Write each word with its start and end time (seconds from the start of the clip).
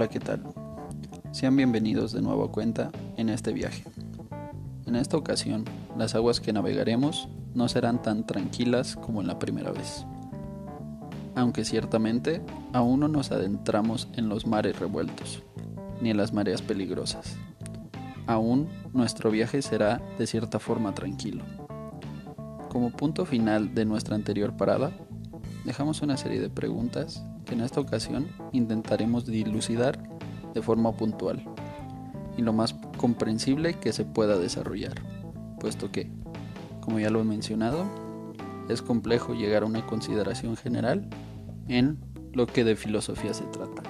Hola, 0.00 0.08
¿qué 0.08 0.18
tal? 0.18 0.42
Sean 1.30 1.56
bienvenidos 1.56 2.12
de 2.14 2.22
nuevo 2.22 2.44
a 2.44 2.50
cuenta 2.50 2.90
en 3.18 3.28
este 3.28 3.52
viaje. 3.52 3.84
En 4.86 4.96
esta 4.96 5.18
ocasión, 5.18 5.66
las 5.94 6.14
aguas 6.14 6.40
que 6.40 6.54
navegaremos 6.54 7.28
no 7.52 7.68
serán 7.68 8.00
tan 8.00 8.26
tranquilas 8.26 8.96
como 8.96 9.20
en 9.20 9.26
la 9.26 9.38
primera 9.38 9.72
vez. 9.72 10.06
Aunque 11.34 11.66
ciertamente 11.66 12.40
aún 12.72 13.00
no 13.00 13.08
nos 13.08 13.30
adentramos 13.30 14.08
en 14.14 14.30
los 14.30 14.46
mares 14.46 14.78
revueltos, 14.78 15.42
ni 16.00 16.08
en 16.08 16.16
las 16.16 16.32
mareas 16.32 16.62
peligrosas. 16.62 17.36
Aún 18.26 18.70
nuestro 18.94 19.30
viaje 19.30 19.60
será 19.60 20.00
de 20.18 20.26
cierta 20.26 20.58
forma 20.58 20.94
tranquilo. 20.94 21.44
Como 22.70 22.88
punto 22.88 23.26
final 23.26 23.74
de 23.74 23.84
nuestra 23.84 24.16
anterior 24.16 24.56
parada, 24.56 24.92
dejamos 25.66 26.00
una 26.00 26.16
serie 26.16 26.40
de 26.40 26.48
preguntas 26.48 27.22
en 27.50 27.60
esta 27.60 27.80
ocasión 27.80 28.28
intentaremos 28.52 29.26
dilucidar 29.26 29.98
de 30.54 30.62
forma 30.62 30.92
puntual 30.92 31.44
y 32.36 32.42
lo 32.42 32.52
más 32.52 32.74
comprensible 32.96 33.74
que 33.74 33.92
se 33.92 34.04
pueda 34.04 34.38
desarrollar, 34.38 34.94
puesto 35.58 35.90
que, 35.90 36.10
como 36.80 36.98
ya 36.98 37.10
lo 37.10 37.20
he 37.20 37.24
mencionado, 37.24 37.84
es 38.68 38.82
complejo 38.82 39.34
llegar 39.34 39.62
a 39.62 39.66
una 39.66 39.84
consideración 39.86 40.56
general 40.56 41.08
en 41.68 41.98
lo 42.32 42.46
que 42.46 42.64
de 42.64 42.76
filosofía 42.76 43.34
se 43.34 43.44
trata. 43.44 43.82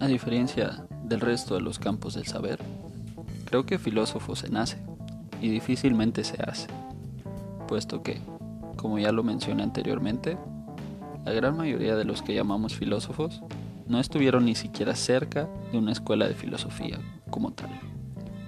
A 0.00 0.06
diferencia 0.08 0.86
del 1.04 1.20
resto 1.20 1.54
de 1.54 1.60
los 1.60 1.78
campos 1.78 2.14
del 2.14 2.26
saber, 2.26 2.60
creo 3.46 3.64
que 3.64 3.78
filósofo 3.78 4.36
se 4.36 4.50
nace 4.50 4.76
y 5.40 5.48
difícilmente 5.48 6.24
se 6.24 6.42
hace, 6.42 6.68
puesto 7.66 8.02
que, 8.02 8.20
como 8.76 8.98
ya 8.98 9.12
lo 9.12 9.22
mencioné 9.22 9.62
anteriormente, 9.62 10.36
la 11.24 11.32
gran 11.32 11.56
mayoría 11.56 11.96
de 11.96 12.04
los 12.04 12.22
que 12.22 12.34
llamamos 12.34 12.74
filósofos 12.74 13.42
no 13.86 14.00
estuvieron 14.00 14.44
ni 14.44 14.54
siquiera 14.54 14.94
cerca 14.94 15.48
de 15.72 15.78
una 15.78 15.92
escuela 15.92 16.26
de 16.26 16.34
filosofía 16.34 16.98
como 17.30 17.52
tal. 17.52 17.70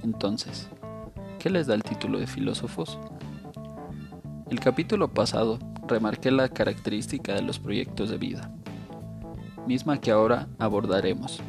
Entonces, 0.03 0.69
¿qué 1.39 1.49
les 1.49 1.67
da 1.67 1.75
el 1.75 1.85
título 1.85 2.19
de 2.19 2.27
filósofos? 2.27 2.99
El 4.51 4.61
capítulo 4.61 5.09
pasado 5.15 5.59
remarqué 5.87 6.31
la 6.31 6.49
característica 6.49 7.35
de 7.35 7.43
los 7.43 7.59
proyectos 7.59 8.11
de 8.11 8.19
vida, 8.19 8.51
misma 9.67 10.01
que 10.01 10.11
ahora 10.11 10.49
abordaremos, 10.59 11.41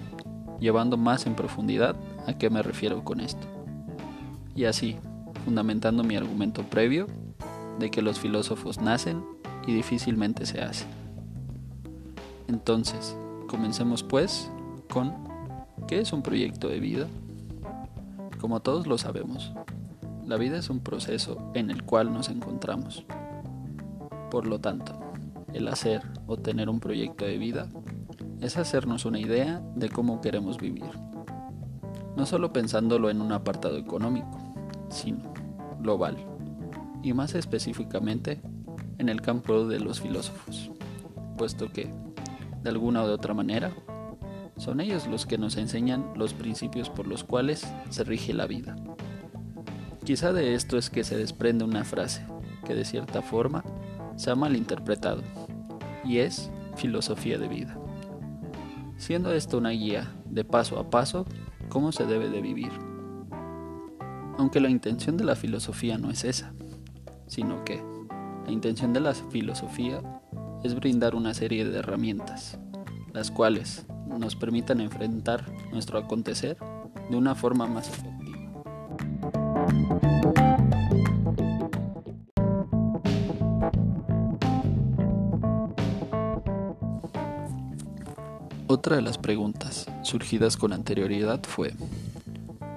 llevando 0.59 0.97
más 0.97 1.25
en 1.25 1.35
profundidad 1.35 1.95
a 2.27 2.37
qué 2.37 2.49
me 2.49 2.61
refiero 2.61 3.03
con 3.03 3.19
esto. 3.19 3.47
Y 4.55 4.65
así, 4.65 4.97
fundamentando 5.45 6.03
mi 6.03 6.15
argumento 6.15 6.63
previo 6.63 7.07
de 7.79 7.89
que 7.89 8.01
los 8.01 8.19
filósofos 8.19 8.79
nacen 8.79 9.23
y 9.65 9.73
difícilmente 9.73 10.45
se 10.45 10.61
hacen. 10.61 10.87
Entonces, 12.47 13.15
comencemos 13.47 14.03
pues 14.03 14.51
con 14.89 15.13
¿qué 15.87 15.99
es 15.99 16.13
un 16.13 16.21
proyecto 16.21 16.67
de 16.67 16.79
vida? 16.79 17.07
Como 18.39 18.59
todos 18.61 18.87
lo 18.87 18.97
sabemos, 18.97 19.53
la 20.25 20.37
vida 20.37 20.57
es 20.57 20.69
un 20.69 20.79
proceso 20.79 21.51
en 21.55 21.71
el 21.71 21.83
cual 21.83 22.13
nos 22.13 22.29
encontramos. 22.29 23.05
Por 24.29 24.45
lo 24.47 24.59
tanto, 24.59 24.93
el 25.53 25.67
hacer 25.67 26.03
o 26.27 26.37
tener 26.37 26.69
un 26.69 26.79
proyecto 26.79 27.25
de 27.25 27.37
vida 27.37 27.67
es 28.41 28.57
hacernos 28.57 29.05
una 29.05 29.19
idea 29.19 29.61
de 29.75 29.89
cómo 29.89 30.21
queremos 30.21 30.57
vivir. 30.57 31.08
No 32.19 32.25
solo 32.25 32.51
pensándolo 32.51 33.09
en 33.09 33.21
un 33.21 33.31
apartado 33.31 33.77
económico, 33.77 34.37
sino 34.89 35.31
global, 35.79 36.17
y 37.01 37.13
más 37.13 37.33
específicamente 37.33 38.41
en 38.97 39.07
el 39.07 39.21
campo 39.21 39.65
de 39.65 39.79
los 39.79 40.01
filósofos, 40.01 40.69
puesto 41.37 41.71
que, 41.71 41.89
de 42.61 42.69
alguna 42.69 43.03
u 43.03 43.07
otra 43.07 43.33
manera, 43.33 43.71
son 44.57 44.81
ellos 44.81 45.07
los 45.07 45.25
que 45.25 45.37
nos 45.37 45.55
enseñan 45.55 46.11
los 46.17 46.33
principios 46.33 46.89
por 46.89 47.07
los 47.07 47.23
cuales 47.23 47.65
se 47.89 48.03
rige 48.03 48.33
la 48.33 48.47
vida. 48.47 48.75
Quizá 50.03 50.33
de 50.33 50.55
esto 50.55 50.77
es 50.77 50.89
que 50.89 51.05
se 51.05 51.15
desprende 51.15 51.63
una 51.63 51.85
frase 51.85 52.25
que 52.65 52.75
de 52.75 52.83
cierta 52.83 53.21
forma 53.21 53.63
se 54.17 54.29
ha 54.29 54.35
malinterpretado, 54.35 55.21
y 56.03 56.17
es 56.17 56.51
filosofía 56.75 57.37
de 57.37 57.47
vida. 57.47 57.77
Siendo 58.97 59.31
esto 59.31 59.57
una 59.57 59.69
guía 59.69 60.11
de 60.25 60.43
paso 60.43 60.79
a 60.79 60.89
paso 60.89 61.25
cómo 61.69 61.91
se 61.91 62.05
debe 62.05 62.29
de 62.29 62.41
vivir. 62.41 62.71
Aunque 64.37 64.59
la 64.59 64.69
intención 64.69 65.17
de 65.17 65.23
la 65.23 65.35
filosofía 65.35 65.97
no 65.97 66.09
es 66.09 66.23
esa, 66.23 66.53
sino 67.27 67.63
que 67.63 67.81
la 68.45 68.51
intención 68.51 68.93
de 68.93 68.99
la 68.99 69.13
filosofía 69.13 70.01
es 70.63 70.75
brindar 70.75 71.15
una 71.15 71.33
serie 71.33 71.65
de 71.65 71.79
herramientas, 71.79 72.57
las 73.13 73.31
cuales 73.31 73.85
nos 74.07 74.35
permitan 74.35 74.81
enfrentar 74.81 75.45
nuestro 75.71 75.99
acontecer 75.99 76.57
de 77.09 77.15
una 77.15 77.35
forma 77.35 77.67
más 77.67 77.87
efectiva. 77.87 78.19
Otra 88.67 88.97
de 88.97 89.01
las 89.01 89.17
preguntas 89.17 89.87
surgidas 90.09 90.57
con 90.57 90.73
anterioridad 90.73 91.41
fue, 91.43 91.73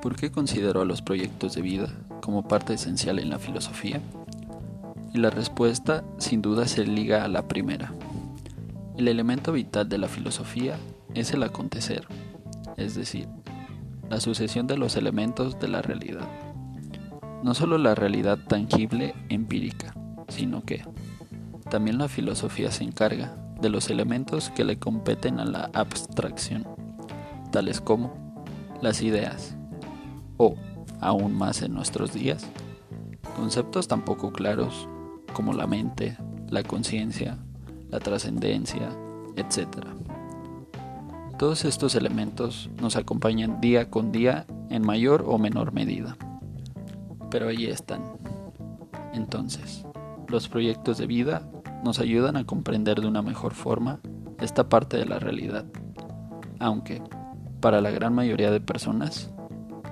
¿por 0.03 0.17
qué 0.17 0.31
considero 0.31 0.83
a 0.83 0.85
los 0.85 1.03
proyectos 1.03 1.55
de 1.55 1.63
vida 1.63 1.89
como 2.21 2.47
parte 2.47 2.75
esencial 2.75 3.19
en 3.19 3.31
la 3.31 3.39
filosofía? 3.39 4.01
Y 5.15 5.19
la 5.19 5.31
respuesta 5.31 6.05
sin 6.19 6.43
duda 6.43 6.69
se 6.69 6.87
liga 6.87 7.25
a 7.25 7.29
la 7.29 7.49
primera. 7.49 7.93
El 8.97 9.09
elemento 9.09 9.53
vital 9.53 9.89
de 9.89 9.99
la 9.99 10.09
filosofía 10.09 10.77
es 11.15 11.33
el 11.33 11.43
acontecer, 11.43 12.07
es 12.77 12.95
decir, 12.95 13.29
la 14.11 14.21
sucesión 14.21 14.67
de 14.67 14.77
los 14.77 14.97
elementos 14.97 15.59
de 15.59 15.69
la 15.69 15.81
realidad. 15.81 16.29
No 17.43 17.55
solo 17.55 17.79
la 17.79 17.95
realidad 17.95 18.39
tangible 18.47 19.15
empírica, 19.31 19.95
sino 20.29 20.63
que 20.63 20.85
también 21.71 21.97
la 21.97 22.09
filosofía 22.09 22.71
se 22.71 22.85
encarga 22.85 23.35
de 23.61 23.71
los 23.71 23.89
elementos 23.89 24.51
que 24.51 24.65
le 24.65 24.79
competen 24.79 25.41
a 25.41 25.45
la 25.45 25.71
abstracción, 25.73 26.67
tales 27.53 27.81
como 27.81 28.13
las 28.81 29.01
ideas, 29.03 29.57
o, 30.39 30.57
aún 31.01 31.33
más 31.35 31.63
en 31.63 31.73
nuestros 31.73 32.13
días, 32.13 32.45
conceptos 33.37 33.87
tan 33.87 34.05
poco 34.05 34.33
claros 34.33 34.89
como 35.33 35.53
la 35.53 35.69
mente, 35.69 36.17
la 36.49 36.65
conciencia, 36.65 37.39
la 37.91 38.01
trascendencia, 38.01 38.89
etc. 39.37 39.69
Todos 41.39 41.65
estos 41.65 41.95
elementos 41.95 42.71
nos 42.81 42.97
acompañan 42.97 43.61
día 43.61 43.89
con 43.89 44.11
día 44.11 44.47
en 44.69 44.83
mayor 44.83 45.25
o 45.27 45.39
menor 45.39 45.73
medida. 45.73 46.17
Pero 47.31 47.49
allí 47.49 47.67
están. 47.67 48.03
Entonces, 49.13 49.85
los 50.29 50.49
proyectos 50.49 50.99
de 50.99 51.07
vida 51.07 51.49
nos 51.85 51.99
ayudan 51.99 52.37
a 52.37 52.45
comprender 52.45 53.01
de 53.01 53.07
una 53.07 53.23
mejor 53.23 53.55
forma 53.55 54.01
esta 54.41 54.69
parte 54.69 54.97
de 54.97 55.07
la 55.07 55.19
realidad, 55.19 55.65
aunque, 56.59 57.03
para 57.63 57.81
la 57.81 57.93
gran 57.93 58.13
mayoría 58.13 58.51
de 58.51 58.61
personas, 58.61 59.31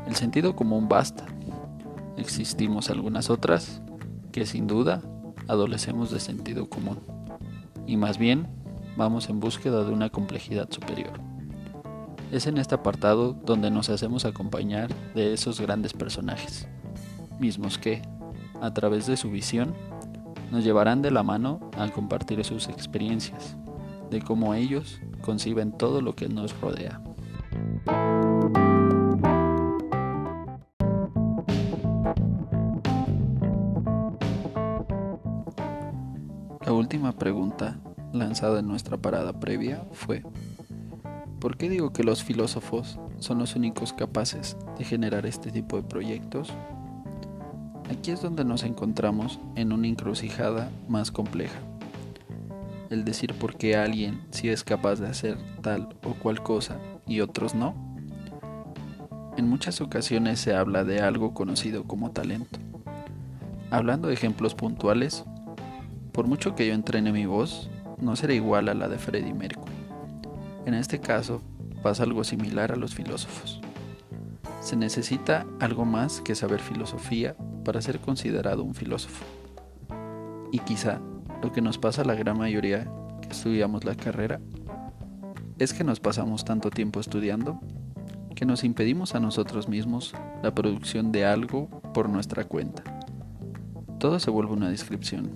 el 0.08 0.16
sentido 0.16 0.56
común 0.56 0.88
basta. 0.88 1.24
Existimos 2.16 2.90
algunas 2.90 3.30
otras 3.30 3.80
que 4.32 4.44
sin 4.44 4.66
duda 4.66 5.00
adolecemos 5.46 6.10
de 6.10 6.18
sentido 6.18 6.68
común, 6.68 6.98
y 7.86 7.96
más 7.96 8.18
bien 8.18 8.48
vamos 8.96 9.28
en 9.30 9.38
búsqueda 9.38 9.84
de 9.84 9.92
una 9.92 10.10
complejidad 10.10 10.68
superior. 10.68 11.12
Es 12.32 12.48
en 12.48 12.58
este 12.58 12.74
apartado 12.74 13.34
donde 13.34 13.70
nos 13.70 13.88
hacemos 13.88 14.24
acompañar 14.24 14.92
de 15.14 15.32
esos 15.32 15.60
grandes 15.60 15.92
personajes, 15.92 16.66
mismos 17.38 17.78
que, 17.78 18.02
a 18.60 18.74
través 18.74 19.06
de 19.06 19.16
su 19.16 19.30
visión, 19.30 19.74
nos 20.50 20.64
llevarán 20.64 21.02
de 21.02 21.12
la 21.12 21.22
mano 21.22 21.70
al 21.78 21.92
compartir 21.92 22.44
sus 22.44 22.68
experiencias, 22.68 23.56
de 24.10 24.20
cómo 24.20 24.54
ellos 24.54 25.00
conciben 25.20 25.70
todo 25.70 26.02
lo 26.02 26.16
que 26.16 26.28
nos 26.28 26.60
rodea. 26.60 27.00
La 36.70 36.74
última 36.74 37.10
pregunta 37.10 37.80
lanzada 38.12 38.60
en 38.60 38.68
nuestra 38.68 38.96
parada 38.96 39.40
previa 39.40 39.82
fue, 39.90 40.22
¿por 41.40 41.56
qué 41.56 41.68
digo 41.68 41.92
que 41.92 42.04
los 42.04 42.22
filósofos 42.22 42.96
son 43.18 43.40
los 43.40 43.56
únicos 43.56 43.92
capaces 43.92 44.56
de 44.78 44.84
generar 44.84 45.26
este 45.26 45.50
tipo 45.50 45.76
de 45.78 45.82
proyectos? 45.82 46.52
Aquí 47.90 48.12
es 48.12 48.22
donde 48.22 48.44
nos 48.44 48.62
encontramos 48.62 49.40
en 49.56 49.72
una 49.72 49.88
encrucijada 49.88 50.70
más 50.88 51.10
compleja. 51.10 51.58
El 52.88 53.04
decir 53.04 53.34
por 53.34 53.56
qué 53.56 53.76
alguien 53.76 54.20
sí 54.30 54.48
es 54.48 54.62
capaz 54.62 55.00
de 55.00 55.08
hacer 55.08 55.38
tal 55.62 55.88
o 56.04 56.14
cual 56.14 56.40
cosa 56.40 56.76
y 57.04 57.20
otros 57.20 57.52
no. 57.52 57.74
En 59.36 59.48
muchas 59.48 59.80
ocasiones 59.80 60.38
se 60.38 60.54
habla 60.54 60.84
de 60.84 61.00
algo 61.00 61.34
conocido 61.34 61.82
como 61.82 62.12
talento, 62.12 62.60
Hablando 63.72 64.08
de 64.08 64.14
ejemplos 64.14 64.56
puntuales, 64.56 65.24
por 66.20 66.28
mucho 66.28 66.54
que 66.54 66.66
yo 66.66 66.74
entrene 66.74 67.12
mi 67.12 67.24
voz, 67.24 67.70
no 67.98 68.14
será 68.14 68.34
igual 68.34 68.68
a 68.68 68.74
la 68.74 68.88
de 68.88 68.98
Freddie 68.98 69.32
Mercury. 69.32 69.72
En 70.66 70.74
este 70.74 71.00
caso, 71.00 71.40
pasa 71.82 72.02
algo 72.02 72.24
similar 72.24 72.72
a 72.72 72.76
los 72.76 72.94
filósofos. 72.94 73.58
Se 74.60 74.76
necesita 74.76 75.46
algo 75.60 75.86
más 75.86 76.20
que 76.20 76.34
saber 76.34 76.60
filosofía 76.60 77.34
para 77.64 77.80
ser 77.80 78.00
considerado 78.00 78.62
un 78.64 78.74
filósofo. 78.74 79.24
Y 80.52 80.58
quizá 80.58 81.00
lo 81.42 81.52
que 81.52 81.62
nos 81.62 81.78
pasa 81.78 82.02
a 82.02 82.04
la 82.04 82.14
gran 82.14 82.36
mayoría 82.36 82.86
que 83.22 83.30
estudiamos 83.30 83.84
la 83.84 83.94
carrera 83.94 84.42
es 85.58 85.72
que 85.72 85.84
nos 85.84 86.00
pasamos 86.00 86.44
tanto 86.44 86.68
tiempo 86.68 87.00
estudiando 87.00 87.62
que 88.34 88.44
nos 88.44 88.62
impedimos 88.62 89.14
a 89.14 89.20
nosotros 89.20 89.70
mismos 89.70 90.12
la 90.42 90.54
producción 90.54 91.12
de 91.12 91.24
algo 91.24 91.70
por 91.94 92.10
nuestra 92.10 92.44
cuenta. 92.44 92.84
Todo 93.98 94.20
se 94.20 94.30
vuelve 94.30 94.52
una 94.52 94.68
descripción. 94.68 95.30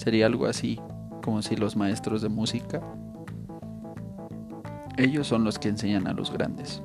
Sería 0.00 0.24
algo 0.24 0.46
así 0.46 0.80
como 1.22 1.42
si 1.42 1.56
los 1.56 1.76
maestros 1.76 2.22
de 2.22 2.30
música, 2.30 2.80
ellos 4.96 5.26
son 5.26 5.44
los 5.44 5.58
que 5.58 5.68
enseñan 5.68 6.06
a 6.06 6.14
los 6.14 6.32
grandes, 6.32 6.82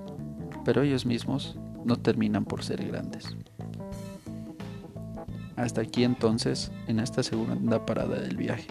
pero 0.65 0.81
ellos 0.81 1.05
mismos 1.05 1.57
no 1.85 1.95
terminan 1.95 2.43
por 2.43 2.61
ser 2.61 2.85
grandes. 2.85 3.37
Hasta 5.55 5.79
aquí 5.79 6.03
entonces, 6.03 6.73
en 6.87 6.99
esta 6.99 7.23
segunda 7.23 7.85
parada 7.85 8.19
del 8.19 8.35
viaje, 8.35 8.67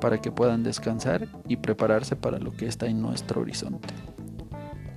para 0.00 0.18
que 0.18 0.32
puedan 0.32 0.62
descansar 0.62 1.28
y 1.46 1.56
prepararse 1.56 2.16
para 2.16 2.38
lo 2.38 2.52
que 2.52 2.64
está 2.64 2.86
en 2.86 3.02
nuestro 3.02 3.42
horizonte. 3.42 3.92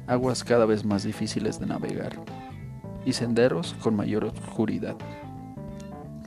Aguas 0.08 0.46
cada 0.46 0.66
vez 0.66 0.86
más 0.86 1.04
difíciles 1.04 1.60
de 1.60 1.66
navegar 1.66 2.14
y 3.06 3.12
senderos 3.12 3.76
con 3.84 3.98
mayor 3.98 4.24
oscuridad. 4.24 4.96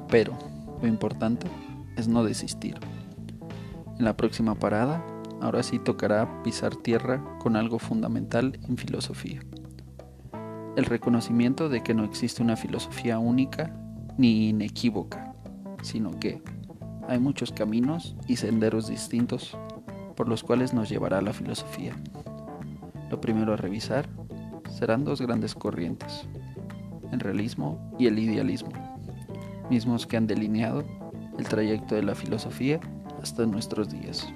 Pero, 0.09 0.35
lo 0.83 0.89
importante 0.89 1.47
es 1.99 2.09
no 2.09 2.25
desistir. 2.25 2.79
En 3.99 4.05
la 4.05 4.17
próxima 4.17 4.55
parada, 4.55 5.05
ahora 5.41 5.63
sí 5.63 5.79
tocará 5.79 6.43
pisar 6.43 6.77
tierra 6.77 7.23
con 7.41 7.57
algo 7.57 7.79
fundamental 7.79 8.59
en 8.69 8.77
filosofía. 8.77 9.41
El 10.77 10.85
reconocimiento 10.85 11.69
de 11.69 11.83
que 11.83 11.95
no 11.95 12.05
existe 12.05 12.43
una 12.43 12.57
filosofía 12.57 13.19
única 13.19 13.75
ni 14.17 14.51
inequívoca, 14.51 15.35
sino 15.83 16.13
que 16.19 16.41
hay 17.09 17.19
muchos 17.19 17.51
caminos 17.51 18.17
y 18.29 18.37
senderos 18.37 18.89
distintos 18.89 19.57
por 20.15 20.29
los 20.29 20.45
cuales 20.45 20.73
nos 20.73 20.89
llevará 20.89 21.21
la 21.21 21.33
filosofía. 21.33 21.97
Lo 23.11 23.21
primero 23.21 23.55
a 23.55 23.57
revisar 23.57 24.09
serán 24.71 25.05
dos 25.05 25.21
grandes 25.21 25.55
corrientes, 25.55 26.29
el 27.11 27.19
realismo 27.21 27.95
y 27.99 28.07
el 28.07 28.19
idealismo, 28.19 28.71
mismos 29.71 30.07
que 30.07 30.17
han 30.17 30.27
delineado 30.27 30.85
el 31.39 31.49
trayecto 31.49 31.95
de 31.95 32.03
la 32.03 32.15
filosofía 32.15 32.81
hasta 33.23 33.47
nuestros 33.47 33.89
días. 33.89 34.29